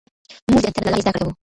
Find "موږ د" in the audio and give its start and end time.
0.49-0.65